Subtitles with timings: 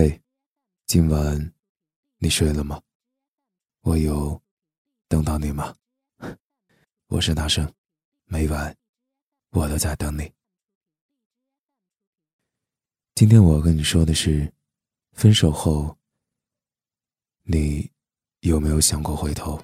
[0.00, 0.22] 嘿，
[0.86, 1.52] 今晚
[2.18, 2.80] 你睡了吗？
[3.80, 4.40] 我有
[5.08, 5.74] 等到你吗？
[7.08, 7.74] 我是大圣，
[8.26, 8.76] 每晚
[9.50, 10.32] 我都在等你。
[13.16, 14.54] 今天我要跟你说的是，
[15.14, 15.98] 分手后，
[17.42, 17.90] 你
[18.42, 19.60] 有没有想过回头？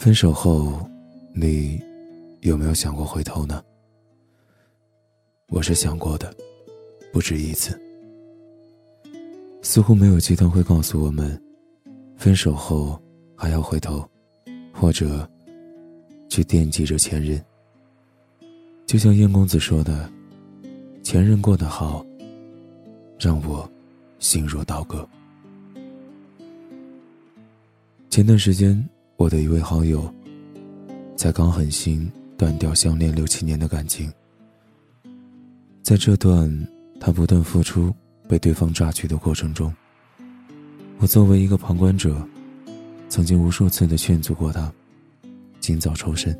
[0.00, 0.80] 分手后，
[1.34, 1.78] 你
[2.40, 3.62] 有没有想过回头呢？
[5.48, 6.34] 我是想过的，
[7.12, 7.78] 不止一次。
[9.60, 11.38] 似乎没有鸡汤会告诉我们，
[12.16, 12.98] 分手后
[13.36, 14.02] 还要回头，
[14.72, 15.28] 或者
[16.30, 17.38] 去惦记着前任。
[18.86, 20.10] 就像燕公子说的
[21.04, 22.02] ：“前任过得好，
[23.18, 23.70] 让我
[24.18, 25.06] 心如刀割。”
[28.08, 28.82] 前段时间。
[29.20, 30.10] 我的一位好友，
[31.14, 34.10] 才刚狠心断掉相恋六七年的感情，
[35.82, 36.50] 在这段
[36.98, 37.94] 他不断付出
[38.26, 39.70] 被对方榨取的过程中，
[41.00, 42.26] 我作为一个旁观者，
[43.10, 44.72] 曾经无数次的劝阻过他，
[45.60, 46.34] 尽早抽身，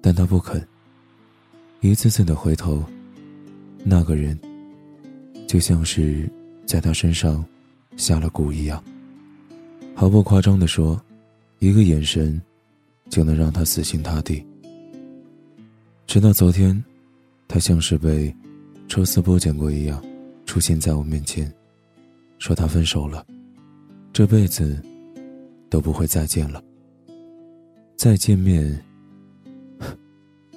[0.00, 0.66] 但他不肯，
[1.82, 2.82] 一次次的回头，
[3.84, 4.40] 那个人，
[5.46, 6.26] 就像是
[6.64, 7.44] 在他身上
[7.98, 8.82] 下了蛊一样，
[9.94, 10.98] 毫不夸张的说。
[11.60, 12.40] 一个眼神，
[13.10, 14.44] 就能让他死心塌地。
[16.06, 16.82] 直到昨天，
[17.48, 18.34] 他像是被
[18.86, 20.02] 抽丝剥茧过一样，
[20.46, 21.52] 出现在我面前，
[22.38, 23.26] 说他分手了，
[24.12, 24.80] 这辈子
[25.68, 26.62] 都不会再见了。
[27.96, 28.80] 再见面，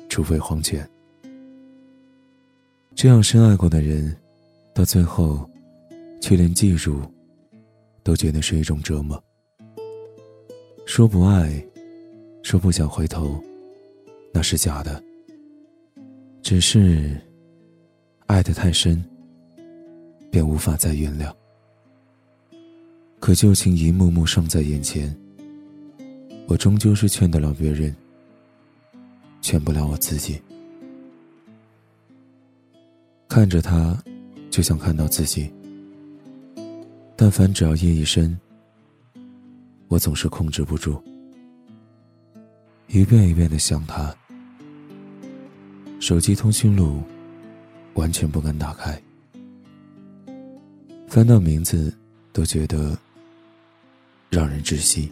[0.08, 0.88] 除非黄泉。
[2.94, 4.16] 这样深爱过的人，
[4.76, 5.50] 到最后，
[6.22, 7.02] 却连记住，
[8.04, 9.22] 都觉得是一种折磨。
[10.94, 11.50] 说不爱，
[12.44, 13.42] 说不想回头，
[14.34, 15.02] 那是假的。
[16.42, 17.18] 只是
[18.26, 19.02] 爱得太深，
[20.30, 21.34] 便无法再原谅。
[23.22, 25.18] 可旧情一幕幕尚在眼前，
[26.46, 27.96] 我终究是劝得了别人，
[29.42, 30.42] 劝不了我自己。
[33.30, 33.98] 看着他，
[34.50, 35.50] 就像看到自己。
[37.16, 38.38] 但凡只要夜一深。
[39.92, 41.04] 我总是控制不住，
[42.88, 44.16] 一遍一遍的想他。
[46.00, 47.04] 手机通讯录
[47.96, 48.98] 完全不敢打开，
[51.10, 51.94] 翻到名字
[52.32, 52.98] 都觉得
[54.30, 55.12] 让人窒息。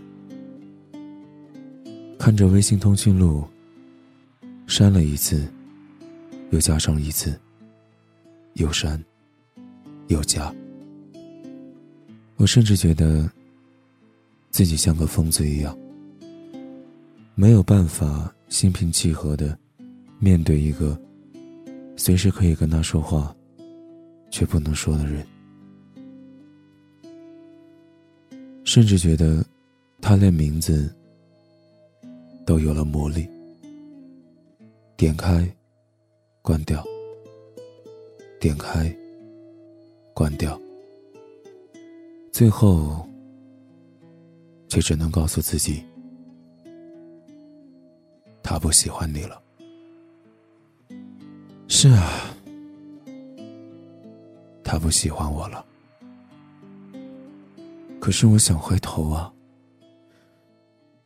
[2.17, 3.45] 看着微信通讯录，
[4.65, 5.45] 删了一次，
[6.51, 7.37] 又加上一次，
[8.53, 9.03] 又删，
[10.07, 10.55] 又加。
[12.37, 13.29] 我甚至觉得。
[14.51, 15.77] 自己像个疯子一样，
[17.35, 19.57] 没有办法心平气和的
[20.19, 20.99] 面对一个
[21.95, 23.33] 随时可以跟他说话
[24.29, 25.25] 却不能说的人，
[28.63, 29.45] 甚至觉得
[30.01, 30.93] 他连名字
[32.45, 33.27] 都有了魔力。
[34.97, 35.49] 点开，
[36.41, 36.83] 关掉；
[38.39, 38.93] 点开，
[40.13, 40.59] 关掉，
[42.31, 43.08] 最后。
[44.69, 45.83] 却只能告诉自己，
[48.43, 49.41] 他不喜欢你了。
[51.67, 52.33] 是啊，
[54.63, 55.65] 他不喜欢我了。
[57.99, 59.33] 可是我想回头啊。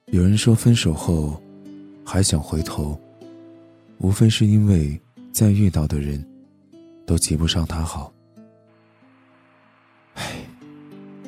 [0.08, 1.42] 有人说，分手后
[2.06, 3.00] 还想回头，
[3.98, 5.02] 无非是因为
[5.32, 6.24] 再遇到的人，
[7.08, 8.14] 都及不上他好。
[10.14, 10.46] 唉，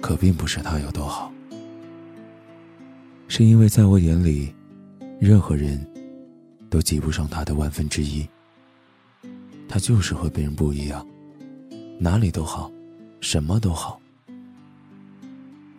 [0.01, 1.31] 可并不是他有多好。
[3.27, 4.53] 是因为在我眼里，
[5.19, 5.83] 任何人
[6.69, 8.27] 都及不上他的万分之一。
[9.67, 11.05] 他就是和别人不一样，
[11.99, 12.71] 哪里都好，
[13.19, 13.99] 什么都好。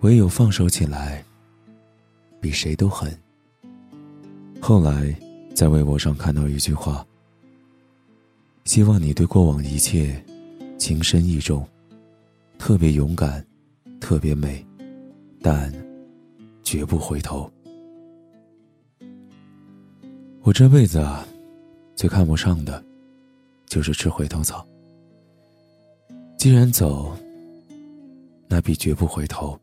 [0.01, 1.25] 唯有放手起来，
[2.41, 3.17] 比谁都狠。
[4.61, 5.15] 后来
[5.55, 7.07] 在微博上看到一句话
[8.65, 10.23] ：“希望你对过往一切
[10.77, 11.67] 情深意重，
[12.59, 13.45] 特别勇敢，
[14.01, 14.67] 特别美，
[15.41, 15.73] 但……”
[16.67, 17.49] 绝不回头。
[20.43, 21.25] 我这辈子啊，
[21.95, 22.83] 最看不上的，
[23.67, 24.67] 就是吃回头草。
[26.37, 27.17] 既然走，
[28.49, 29.57] 那必绝不回头。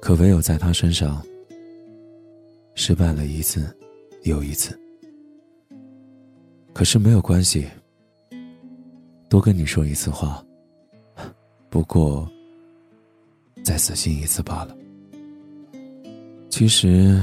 [0.00, 1.20] 可唯有在他身上，
[2.76, 3.76] 失败了一次
[4.22, 4.78] 又一次。
[6.72, 7.66] 可是没有关系，
[9.28, 10.40] 多跟你说一次话，
[11.68, 12.30] 不过
[13.64, 14.76] 再死心一次罢了。
[16.58, 17.22] 其实，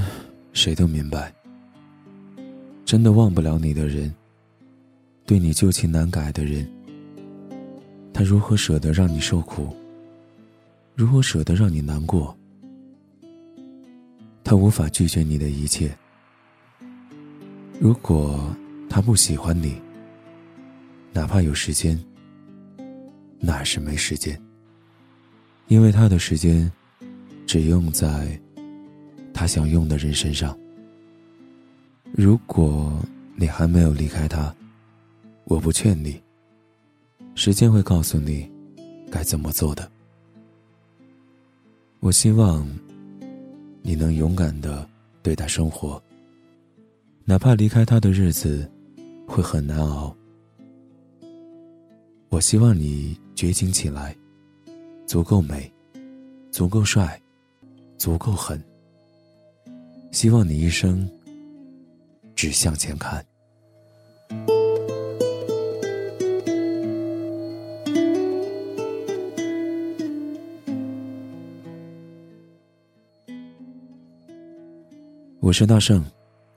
[0.53, 1.33] 谁都明白，
[2.85, 4.13] 真的忘不了你的人，
[5.25, 6.69] 对你旧情难改的人，
[8.13, 9.75] 他如何舍得让你受苦？
[10.93, 12.37] 如何舍得让你难过？
[14.43, 15.91] 他无法拒绝你的一切。
[17.79, 18.55] 如果
[18.87, 19.81] 他不喜欢你，
[21.11, 21.99] 哪怕有时间，
[23.39, 24.39] 那是没时间。
[25.69, 26.71] 因为他的时间，
[27.47, 28.39] 只用在
[29.33, 30.57] 他想用的人身上。
[32.11, 32.93] 如果
[33.35, 34.55] 你还没有离开他，
[35.45, 36.21] 我不劝你。
[37.35, 38.49] 时间会告诉你
[39.11, 39.91] 该怎么做的。
[41.99, 42.67] 我希望
[43.81, 44.87] 你能勇敢的
[45.23, 46.01] 对待生活，
[47.25, 48.69] 哪怕离开他的日子
[49.27, 50.15] 会很难熬。
[52.29, 54.15] 我希望你绝情起来。
[55.05, 55.71] 足够美，
[56.49, 57.21] 足够帅，
[57.97, 58.63] 足够狠。
[60.13, 61.09] 希望你一生
[62.35, 63.25] 只向前看。
[75.39, 76.05] 我是大圣，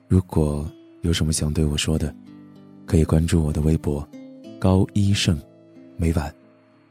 [0.07, 0.71] 如果
[1.01, 2.15] 有什么想对我说的，
[2.85, 4.07] 可以关注我的微博
[4.61, 5.41] “高一胜”，
[5.97, 6.33] 每晚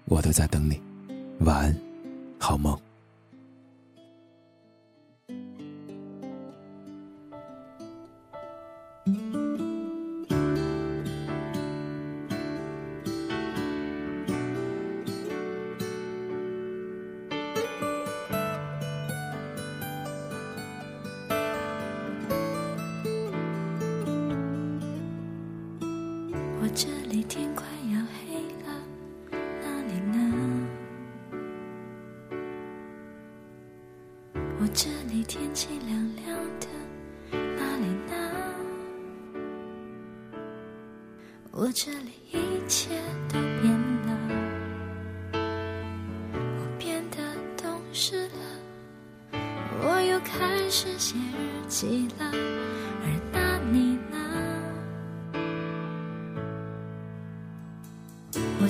[0.05, 0.81] 我都在等你。
[1.41, 1.77] 晚安，
[2.39, 2.75] 好梦。
[26.75, 28.35] 这里天快要黑
[28.65, 28.67] 了，
[29.31, 30.67] 哪里呢？
[34.59, 36.67] 我这里天气凉凉的，
[37.31, 38.13] 哪里呢？
[41.51, 42.35] 我这里一
[42.67, 42.89] 切
[43.29, 43.71] 都变
[44.05, 44.09] 了，
[45.31, 47.17] 我变得
[47.55, 49.39] 懂事了，
[49.81, 52.33] 我又开始写日记了，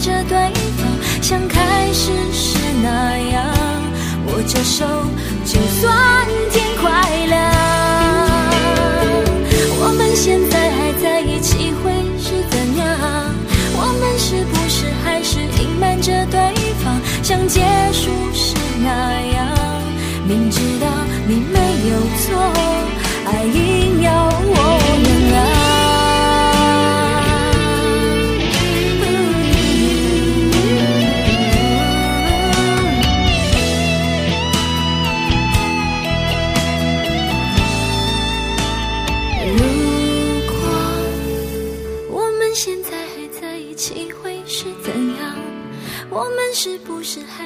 [0.00, 0.38] 着对
[0.76, 3.44] 方，像开始时那样？
[4.26, 4.84] 握着手，
[5.44, 6.17] 就算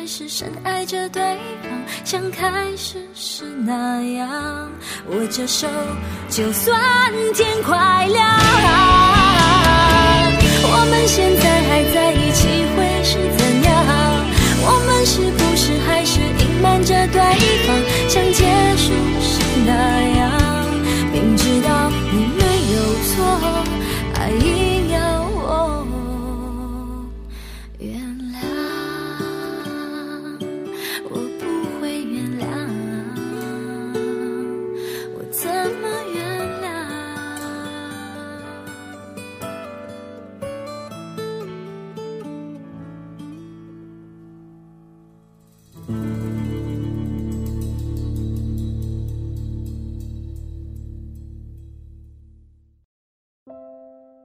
[0.07, 1.23] 是深爱着对
[1.63, 1.71] 方，
[2.05, 4.71] 像开始时那样？
[5.09, 5.67] 握着手，
[6.29, 6.81] 就算
[7.35, 8.29] 天快亮。
[10.65, 11.42] 我们现在